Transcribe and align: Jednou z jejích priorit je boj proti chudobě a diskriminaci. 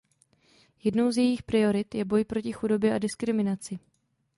Jednou 0.83 1.11
z 1.11 1.17
jejích 1.17 1.43
priorit 1.43 1.95
je 1.95 2.05
boj 2.05 2.25
proti 2.25 2.51
chudobě 2.53 2.95
a 2.95 2.99
diskriminaci. 2.99 3.79